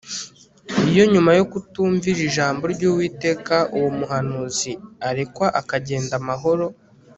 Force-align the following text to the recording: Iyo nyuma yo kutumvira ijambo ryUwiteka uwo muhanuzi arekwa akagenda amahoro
Iyo 0.91 1.03
nyuma 1.13 1.31
yo 1.37 1.43
kutumvira 1.51 2.19
ijambo 2.29 2.63
ryUwiteka 2.73 3.55
uwo 3.75 3.89
muhanuzi 3.99 4.71
arekwa 5.07 5.47
akagenda 5.59 6.13
amahoro 6.21 6.65